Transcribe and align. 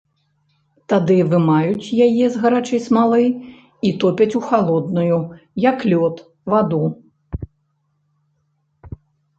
Тады 0.93 1.17
вымаюць 1.33 1.93
яе 2.07 2.25
з 2.35 2.41
гарачай 2.45 2.81
смалы 2.87 3.27
і 3.91 3.93
топяць 4.05 4.31
у 4.41 4.43
халодную, 4.49 5.21
як 5.69 5.77
лёд, 5.93 6.15
ваду. 6.57 6.83